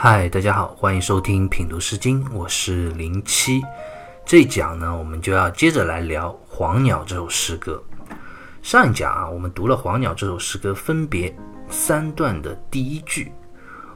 [0.00, 3.60] 嗨，大家好，欢迎收听品读诗经，我是零七。
[4.24, 7.82] 这一讲呢，我们就要接着来聊《黄鸟》这首诗歌。
[8.62, 11.36] 上一讲啊，我们读了《黄鸟》这首诗歌分别
[11.68, 13.32] 三段的第一句，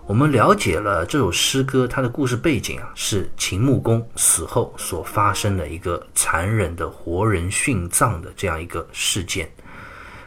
[0.05, 9.49] 我们了解了这首诗歌它的故事背景啊，是秦穆公死后所发生的一个残忍的活人殉葬的这样一个事件。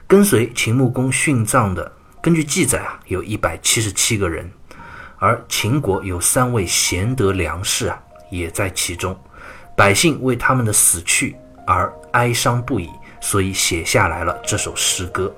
[0.08, 4.50] 跟随秦穆公殉葬的，根据记载啊，有一百七十七个人。
[5.26, 9.18] 而秦国有三位贤德良士啊，也在其中。
[9.76, 15.34] 百姓为他们的死去而哀伤不已，所以写下来了这首诗歌。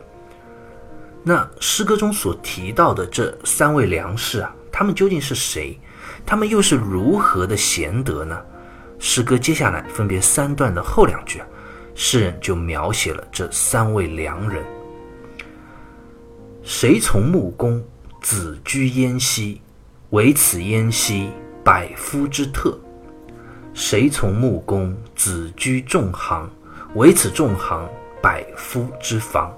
[1.24, 5.80] 那诗歌中所提到的这三位良士啊，他们究竟是谁？
[6.26, 8.38] 他们又是如何的贤德呢？
[9.00, 11.48] 诗歌接下来分别三段的后两句啊，
[11.96, 14.66] 诗人就描写了这三位良人。
[16.62, 17.82] 谁从穆公
[18.22, 19.62] 子居燕兮？
[20.12, 21.30] 唯此焉兮，
[21.66, 22.80] 百夫之特。
[23.74, 26.50] 谁从穆公子居仲行？
[26.96, 27.86] 唯此仲行，
[28.22, 29.54] 百夫之防。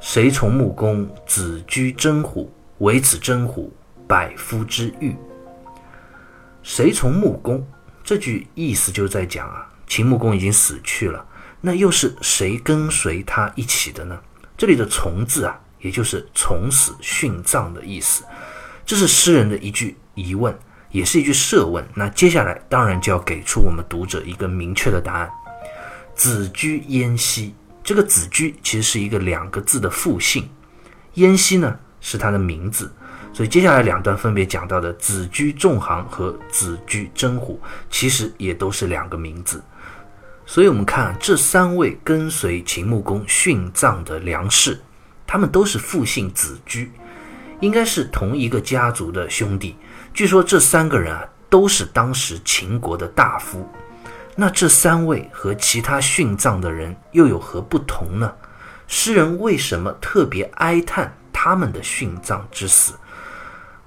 [0.00, 2.52] 谁从穆公子居真虎？
[2.78, 3.72] 唯此真虎，
[4.06, 5.16] 百夫之御。
[6.62, 7.66] 谁从穆公？
[8.04, 11.26] 这句意思就在讲啊，秦穆公已经死去了，
[11.60, 14.16] 那又是谁跟随他一起的呢？
[14.56, 18.22] 这里的“从”字啊，也就是从死殉葬的意思。
[18.84, 20.56] 这是诗人的一句疑问，
[20.90, 21.86] 也是一句设问。
[21.94, 25.30] 那接下来当然就要给出我们读者一个明确的答案。
[26.14, 30.48] 子居燕西，这个子居其实是一个两个字的复姓，
[31.14, 32.92] 燕西呢是他的名字，
[33.32, 39.62] 所以接下来两段分别讲到的子居仲行和子居真虎，其实也都是两个名字。
[40.44, 44.78] 所以我们看这三位跟随秦穆公殉葬的良士，
[45.26, 46.92] 他们都是复姓子居。
[47.62, 49.76] 应该是同一个家族的兄弟。
[50.12, 53.66] 据说这三个人啊，都是当时秦国的大夫。
[54.34, 58.32] 那这三位和其他殉葬的人又有何不同呢？
[58.88, 62.94] 诗人为什么特别哀叹他们的殉葬之死？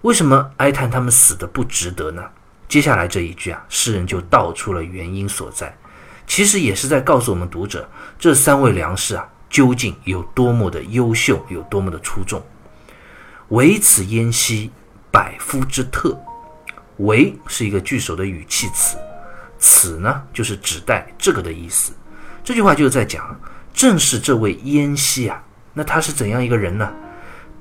[0.03, 2.23] 为什么哀叹他们死的不值得呢？
[2.69, 5.75] 接下来这一句啊，诗人就道出了原因所在。
[6.25, 7.87] 其实也是在告诉我们读者，
[8.17, 12.41] 这三位良士啊，究竟有多么的优秀，有多么的出众。
[13.49, 14.71] 唯此燕兮，
[15.11, 16.17] 百夫之特。
[16.97, 18.97] 唯是一个句首的语气词，
[19.59, 21.91] 此呢就是指代这个的意思。
[22.41, 23.37] 这句话就是在讲，
[23.73, 26.89] 正是这位燕西啊，那他是怎样一个人呢？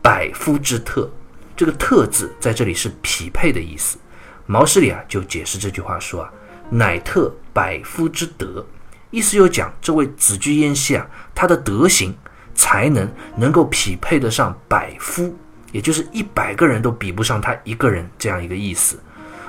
[0.00, 1.11] 百夫之特，
[1.56, 3.99] 这个特字在这里是匹配的意思。
[4.47, 6.33] 毛诗里啊就解释这句话说啊，
[6.71, 8.65] 乃特百夫之德，
[9.11, 12.15] 意思就讲这位子居燕西啊，他的德行
[12.55, 15.37] 才能能够匹配得上百夫。
[15.75, 18.97] 也就是一百个人都比不上他一个人这样一个意思。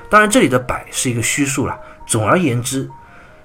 [0.09, 1.80] 当然，这里的“百”是一个虚数了。
[2.08, 2.90] 总而言之，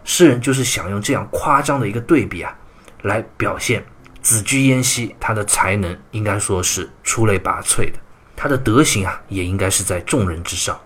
[0.03, 2.57] 诗人就是想用这样夸张的一个对比啊，
[3.03, 3.85] 来表现
[4.23, 7.99] 子居燕兮他的才能应该说是出类拔萃的，
[8.35, 10.81] 他的德行啊也应该是在众人之上。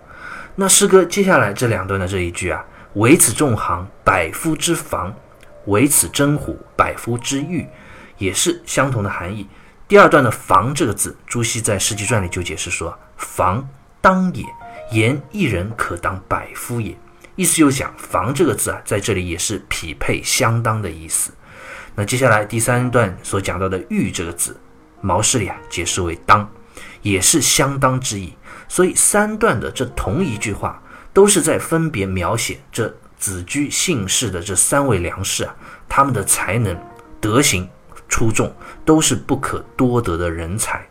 [0.53, 2.61] 那诗歌接下来这两段的这一句啊
[2.95, 5.13] ，“唯此众行，百夫之防；
[5.67, 7.65] 唯此真虎，百夫之御”，
[8.19, 9.47] 也是相同的含义。
[9.87, 13.67] 第二段的“防”这个字，朱熹在《诗集传》里就解释说：“防
[14.01, 14.43] 当也，
[14.91, 16.97] 言一人可当百夫也。”
[17.35, 21.31] 意思就是讲“防”这个字啊，在这里也是匹配、相当的意思。
[21.93, 24.59] 那接下来第三段所讲到的“御”这个字，
[25.01, 26.49] 毛诗里啊解释为“当”，
[27.03, 28.33] 也是相当之意。
[28.67, 30.81] 所以三段的这同一句话，
[31.13, 35.55] 都是在分别描写这子居姓氏的这三位良士啊，
[35.87, 36.75] 他们的才能、
[37.21, 37.69] 德行。
[38.07, 40.87] 出众都是不可多得的人才，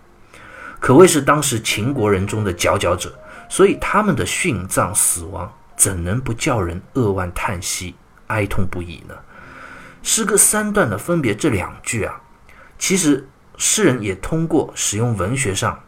[0.80, 3.12] 可谓是当时秦国人中的佼佼者。
[3.46, 7.94] 所以他们的殉葬死亡，怎能不叫人扼腕叹息、
[8.28, 9.14] 哀痛不已呢？
[10.02, 12.20] 诗歌三段的分别这两句啊，
[12.78, 13.28] 其实
[13.58, 15.78] 诗人也通过使用文学上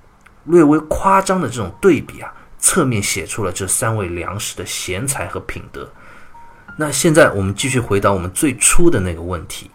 [0.44, 5.90] 略微夸张的这种对比啊，侧面写出了这三位良士的贤才和品德。
[6.76, 9.70] 那现在我们继续回答我们最初的那个问题。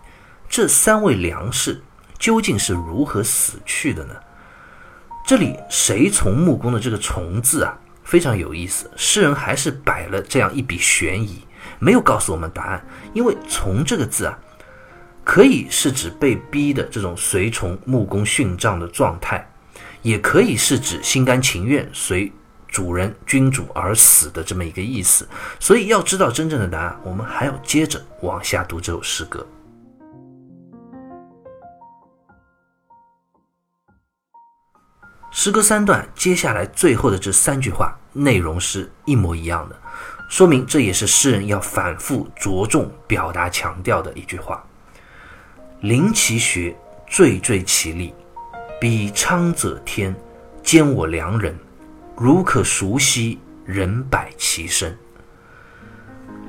[0.52, 1.82] 这三位良士
[2.20, 4.14] 究竟是如何死去的呢？
[5.26, 8.92] 这里谁从木工的这个“从”字啊，非常有意思。
[8.98, 11.42] 诗人还是摆了这样一笔悬疑，
[11.80, 12.86] 没有告诉我们答案。
[13.14, 14.38] 因为“从”这个字啊，
[15.24, 19.50] 可以是指被逼的这种随从木工殉葬的状态，
[20.02, 22.30] 也可以是指心甘情愿随
[22.68, 25.26] 主人君主而死的这么一个意思。
[25.62, 29.48] 所以要知道真正的答案，我们还要接着往下读这首诗歌。
[35.34, 39.76] 诗歌三段接下来最后的这三句话内容是一模一样的，
[40.30, 44.62] 说明这也是诗人要反复着重表达强调的一句话：
[45.80, 46.76] 临其学，
[47.10, 48.14] 惴惴其力，
[48.80, 50.14] 彼昌者天，
[50.62, 51.58] 兼我良人，
[52.18, 54.96] 如可熟悉，人百其身。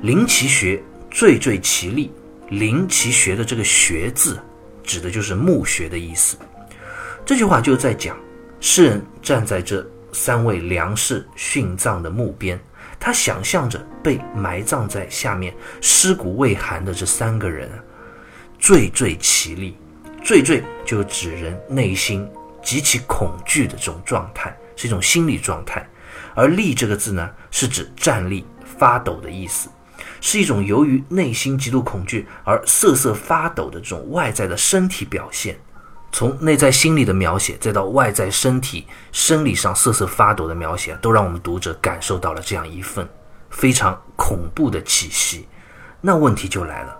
[0.01, 2.11] 临其学，惴惴其力。
[2.49, 4.37] 临其学的这个“学”字，
[4.83, 6.37] 指的就是墓穴的意思。
[7.25, 8.15] 这句话就在讲，
[8.65, 12.57] 诗人站在这三位梁氏殉葬的墓边，
[12.97, 17.69] 他想象着被埋葬在下面尸骨未寒的这三个人，
[18.61, 19.77] 惴惴其力。
[20.23, 22.25] 惴惴就指人内心
[22.63, 25.85] 极其恐惧的这种状态，是一种心理状态。
[26.33, 28.45] 而“立”这个字呢，是指站立、
[28.77, 29.67] 发抖的意思。
[30.21, 35.59] 是一种由于内心极度恐惧而瑟瑟发抖的这种外在的身体表现，
[36.13, 43.09] 从内在心理的描写，再到外在身体生理上瑟瑟发抖的描写，都让我们读者感受到了这样一份
[43.49, 45.47] 非常恐怖的气息。
[45.99, 46.95] 那问题就来了，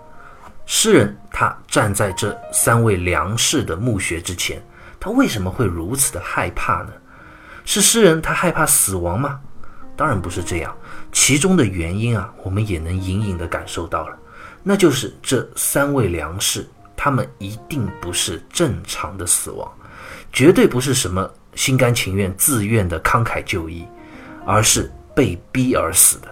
[0.66, 4.60] 诗人他站在这三位良士的墓穴之前，
[4.98, 6.90] 他为什么会如此的害怕呢？
[7.64, 9.40] 是诗人他害怕死亡吗？
[9.96, 10.76] 当然不是这样。
[11.12, 14.18] 其中的原因啊，我们也能隐隐地感受到了，
[14.64, 19.70] 那就是这三位良士，他们一定不是正常的死亡，
[20.32, 23.86] 绝对不是什么心甘情愿、自愿的慷慨就义，
[24.46, 26.28] 而是被逼而死的。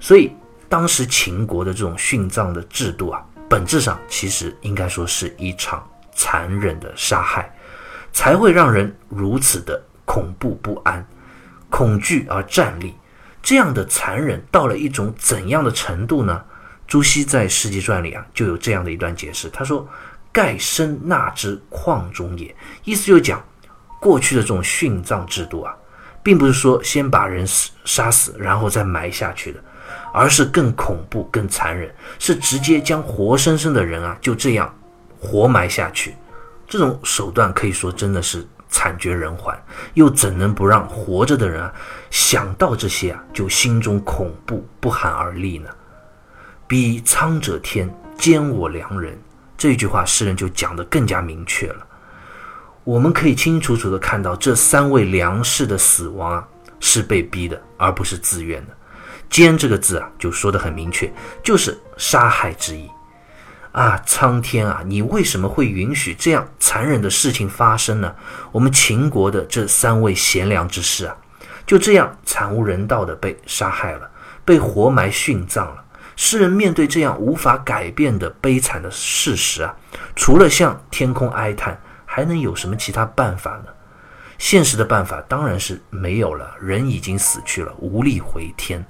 [0.00, 0.30] 所以，
[0.68, 7.54] 当时秦国的这种殉葬的制度啊，本质上其实应该说是一场残忍的杀害，
[8.12, 11.06] 才会让人如此的恐怖不安、
[11.70, 12.94] 恐惧而站立。
[13.42, 16.42] 这样的残忍到了一种怎样的程度呢？
[16.86, 19.88] 朱熹在《世纪传》里啊就有这样的一段解释，他说
[20.32, 22.54] ：“盖生纳之矿中也。”
[22.84, 23.42] 意思就是讲，
[24.00, 25.74] 过去的这种殉葬制度啊，
[26.22, 29.62] 并不是说先把人死杀死然后再埋下去的，
[30.12, 34.72] 而是更恐怖、更残忍，是直接将活生生的人啊就这样
[35.18, 36.14] 活埋下去。
[36.66, 38.46] 这种手段可以说真的是。
[38.70, 39.56] 惨绝人寰，
[39.92, 41.72] 又怎能不让活着的人啊
[42.10, 45.70] 想到这些啊，就心中恐怖不寒而栗呢？
[46.74, 47.88] 彼苍者天，
[48.18, 49.16] 兼我良人。
[49.56, 51.86] 这句话，诗人就讲得更加明确了。
[52.82, 56.48] 我们可以清清楚楚地看到，这三位良士的死亡啊，
[56.80, 58.76] 是被逼的，而不是自愿的。
[59.30, 61.08] 奸这个字啊，就说得很明确，
[61.44, 62.90] 就是杀害之意。
[63.70, 64.82] 啊，苍天啊！
[64.84, 68.12] 你为什么会允许这样残忍的事情发生呢？
[68.50, 71.16] 我们秦国的这三位贤良之士啊，
[71.64, 74.10] 就这样惨无人道的被杀害了，
[74.44, 75.83] 被活埋殉葬了。
[76.16, 79.74] 诗人面对这样无法改变的悲惨的事实啊，
[80.14, 83.66] 除了向天空哀叹，还能有什么其他办法呢？
[84.38, 88.84] 现实的办法当然是没有了，人已经死去了，无力回天。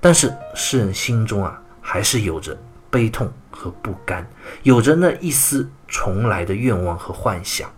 [0.00, 2.56] 但是诗人心中啊，还是有着。
[2.92, 4.28] 悲痛和不甘，
[4.64, 7.70] 有着那一丝重来的愿望和幻想。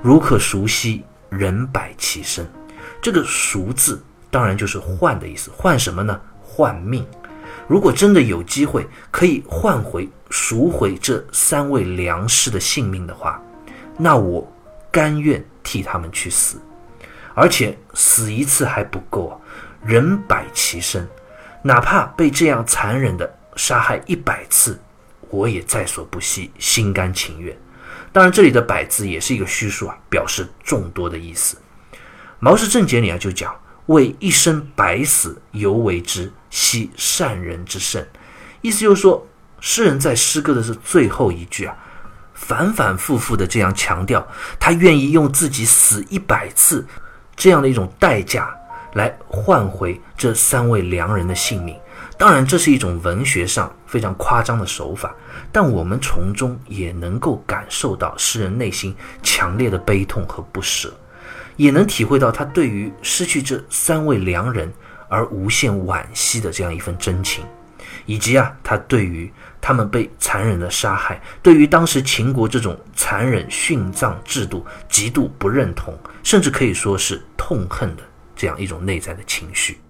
[0.00, 2.50] 如可熟悉，人百其身。
[3.02, 5.50] 这个“熟”字，当然就是换的意思。
[5.54, 6.18] 换什么呢？
[6.40, 7.06] 换命。
[7.68, 13.40] 如果真的有机会可以换回、赎回这三位良士的性命的话，
[13.96, 14.50] 那我
[14.90, 16.58] 甘愿替他们去死。
[17.34, 19.38] 而且死一次还不够啊，
[19.84, 21.06] 人百其身，
[21.62, 23.38] 哪怕被这样残忍的。
[23.56, 24.80] 杀害一百次，
[25.30, 27.56] 我也在所不惜，心甘情愿。
[28.12, 31.56] 当然，这里的“百”字也是一个虚数啊，表示众多的意思。
[32.38, 33.52] 《毛氏正解》里啊就讲
[33.88, 38.08] ：“为一生百死犹为之，惜善人之甚。”
[38.62, 39.26] 意思就是说，
[39.60, 41.76] 诗人在诗歌的这最后一句啊，
[42.32, 44.26] 反反复复的这样强调，
[44.58, 46.86] 他愿意用自己死一百次
[47.36, 48.48] 这样的一种代价，
[48.94, 51.76] 来换回这三位良人的性命。
[52.16, 55.14] 当然，这是一种文学上非常夸张的手法，
[55.52, 60.92] 但我们从中也能够感受到诗人内心强烈的悲痛和不舍，
[61.58, 64.72] 也能体会到他对于失去这三位良人
[65.08, 67.44] 而无限惋惜的这样一份真情，
[68.06, 78.02] 以及啊，他对于他们被残忍的杀害，对于当时秦国这种残忍殉葬制度极度不认同，甚至可以说是痛恨的
[78.36, 79.80] 这样一种内在的情绪。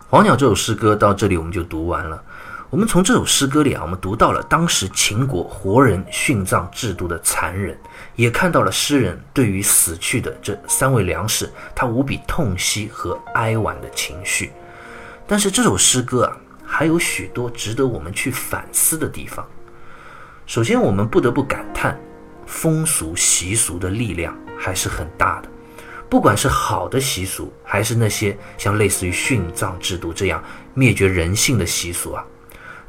[0.10, 2.22] 《黄鸟》这首诗歌到这里我们就读完了。
[2.70, 7.74] 我们从这首诗歌里啊，我们读到了当时秦国活人殉葬制度的残忍，
[8.14, 14.52] 也看到了诗人对于死去的这三位良士他无比痛惜和哀婉的情绪。
[15.26, 19.46] 但是这首诗歌啊，还有许多值得我们去反思的地方。
[20.44, 21.98] 首先，我们不得不感叹，
[22.44, 25.48] 风俗习俗的力量还是很大的。
[26.10, 30.44] 不管是好的习俗，还是那些像类似于殉葬制度这样
[30.74, 32.22] 灭绝人性的习俗啊，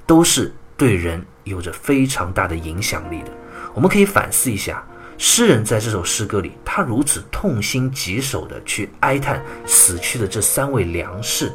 [0.09, 3.31] 都是对人有着非常大的影响力的。
[3.75, 4.83] 我们可以反思一下，
[5.19, 11.53] 诗人在这首诗歌里，他如此痛心疾首地去哀叹死去的这三位良士，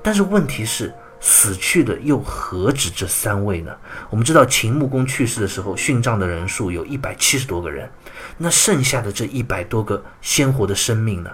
[0.00, 0.94] 但是问题是。
[1.24, 3.72] 死去的又何止这三位呢？
[4.10, 7.88] 我们知道秦穆公去世的时候，殉葬的人数有一百七十多个人，
[8.36, 11.30] 那剩下的这一百多个鲜活的生命呢？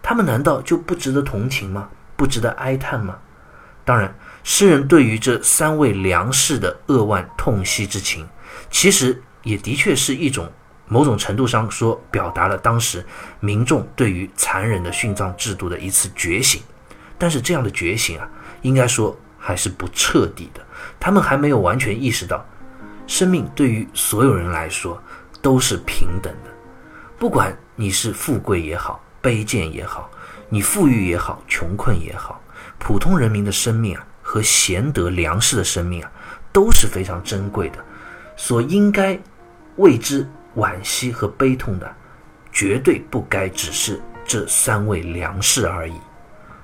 [0.00, 1.88] 他们难道就不值得同情吗？
[2.14, 3.18] 不值得哀叹吗？
[3.84, 8.28] 当然，诗人对于这三位良士的扼腕痛惜之情，
[8.70, 10.50] 其实也的确是一种
[10.86, 13.04] 某种程度上说，表达了当时
[13.40, 16.60] 民众对于残忍的殉葬制度的一次觉醒。
[17.18, 18.28] 但是这样的觉醒啊，
[18.62, 19.16] 应该说。
[19.44, 20.64] 还是不彻底的，
[21.00, 22.46] 他们还没有完全意识到，
[23.08, 25.02] 生命对于所有人来说
[25.40, 26.50] 都是平等的，
[27.18, 30.08] 不管你是富贵也好，卑贱也好，
[30.48, 32.40] 你富裕也好，穷困也好，
[32.78, 36.10] 普通人民的生命啊，和贤德良士的生命啊，
[36.54, 37.76] 都是非常珍贵的，
[38.34, 39.20] 所应该
[39.76, 41.94] 为之惋惜和悲痛的，
[42.50, 45.92] 绝对不该只是这三位良士而已。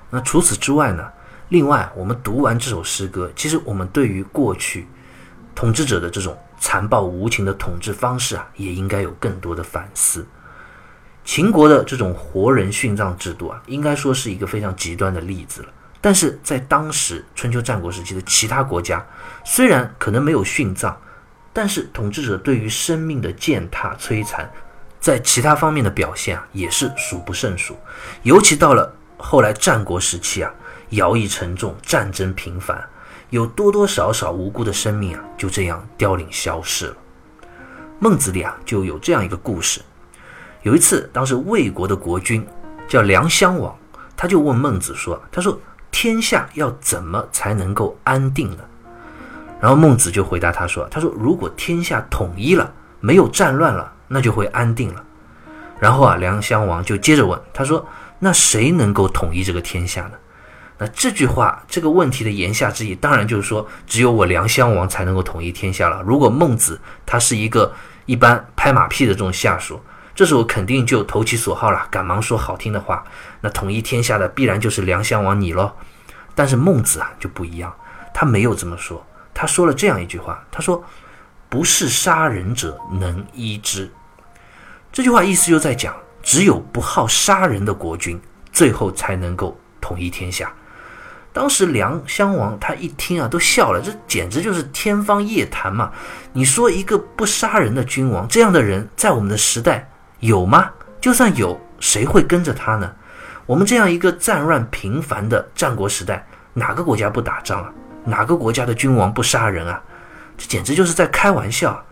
[0.09, 1.07] 那除此之外呢？
[1.51, 4.87] 另外，我们读完这首诗歌，其实我们对于过去
[5.55, 10.27] 统治者的这种残暴无情的统治方式啊，也应该有更多的反思。
[11.23, 15.69] 秦国的这种活人殉葬制度啊，应该说是一个非常极端的例子了。
[16.00, 19.05] 但是在当时春秋战国时期的其他国家，
[19.45, 20.97] 虽然可能没有殉葬，
[21.52, 24.50] 但是统治者对于生命的践踏摧残，
[25.00, 27.76] 在其他方面的表现啊，也是数不胜数。
[28.23, 30.52] 尤其到了后来战国时期啊。
[30.90, 32.83] 徭役沉重，战争频繁，
[33.28, 36.97] 有多多少少无辜的生命啊，就这样凋零消逝了。
[37.99, 39.83] 孟子里啊就有这样一个故事：
[40.62, 42.43] 有一次，当时魏国的国君
[42.88, 43.76] 叫梁襄王，
[44.17, 45.61] 他就问孟子说：“他说
[46.00, 48.59] 天下要怎么才能够安定呢？”
[49.61, 55.05] 然后孟子就回答他说：“他说如果天下统一了，没有战乱了，那就会安定了。”
[55.81, 57.85] 然后啊，梁襄王就接着问他说
[58.21, 60.12] ：“那谁能够统一这个天下呢？”
[60.78, 66.00] 那这句话这个问题的言下之意，当然就是说，只有我梁襄王才能够统一天下了。
[66.07, 67.73] 如果孟子他是一个
[68.07, 69.81] 一般拍马屁的这种下属，
[70.19, 73.05] 这时候肯定就投其所好了，赶忙说好听的话。
[73.41, 75.73] 那统一天下的必然就是梁襄王你喽。
[76.35, 77.73] 但是孟子啊就不一样，
[78.13, 80.85] 他没有这么说，他说了这样一句话，他说
[81.49, 83.89] ：“不是杀人者能医之。”
[84.91, 88.21] 这句话意思就在讲，只有不好杀人的国君，
[88.51, 90.53] 最后才能够统一天下。
[91.33, 95.93] 当时梁襄王他一听啊，都笑了，这简直就是天方夜谭嘛！
[96.33, 99.89] 你说一个不杀人的君王，这样的人在我们的时代
[100.21, 100.71] 有吗？
[101.01, 102.93] 就算有，谁会跟着他呢？
[103.47, 107.73] 我们这样一个战乱频繁的战国时代，哪个国家不打仗啊？
[108.05, 109.83] 哪个国家的君王不杀人啊？
[110.37, 111.83] 这简直就是在开玩笑。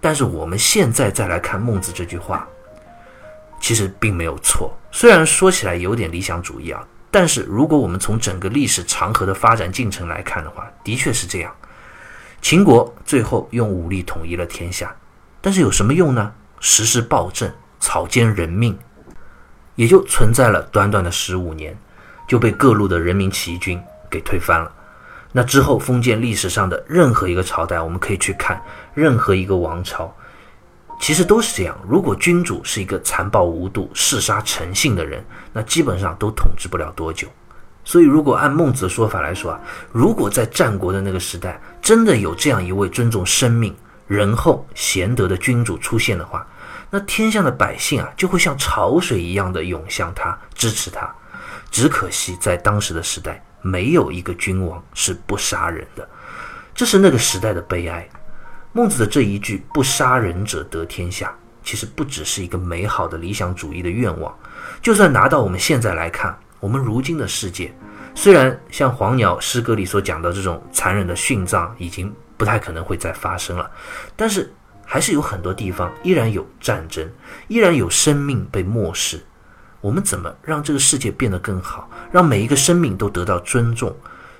[0.00, 2.46] 但是我们现在再来看孟子这句话，
[3.60, 6.82] 其实并没有错，虽然说起来有点理想主义啊。
[7.12, 11.52] 但是，如果我们从整个历史长河的发展进程来看的话，的确是这样。
[12.40, 14.94] 秦国最后用武力统一了天下，
[15.40, 16.32] 但是有什么用呢？
[16.60, 17.50] 实施暴政，
[17.80, 18.78] 草菅人命，
[19.74, 21.76] 也就存在了短短的十五年，
[22.28, 24.70] 就被各路的人民起义军给推翻了。
[25.32, 28.60] 那之后，封建历史上的任何一个朝代，我们可以去看
[28.94, 30.14] 任何一个王朝。
[31.00, 31.78] 其实都是这样。
[31.88, 37.26] 如果君主是一个残暴无度、嗜杀成性的人，那基本上都统治不了多久。
[37.84, 39.60] 所以，如果按孟子的说法来说啊，
[39.92, 43.74] 如果在战国的那个时代真的有这样一位尊重生命、
[44.10, 46.44] 仁厚、贤德的君主出现的话，
[46.90, 51.08] 那天下的百姓啊就会像潮水一样的涌向他，支持他。
[51.70, 56.08] 只可惜在当时的时代，没有一个君王是不杀人的，
[56.74, 58.04] 这是那个时代的悲哀。
[58.72, 64.36] 孟子的这一句“不杀人者得天下”，其实不只是一个美好的理想主义的愿望。
[64.82, 67.72] 就算拿到我们现在来看，我们如今的世界，
[68.12, 73.70] 虽然像黄鸟诗歌里所讲的这种残忍的殉葬已经不太可能会再发生了，
[74.16, 74.50] 但是
[74.86, 77.06] 还是有很多地方依然有战争，
[77.48, 79.20] 依然有生命被漠视。
[79.82, 83.94] 我们怎么让这个世界变得更好，让每一个生命都得到尊重？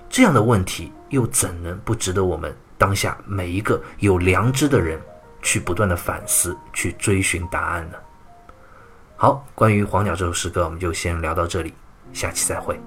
[0.08, 2.56] 这样的问题又怎能不值得我们？
[2.78, 4.98] 当下每一个有良知的人，
[5.42, 7.98] 去不断的反思，去追寻答案呢。
[9.16, 11.74] 好，关于黄鸟这首诗歌，我们就先聊到这里，
[12.14, 12.80] 下期再会。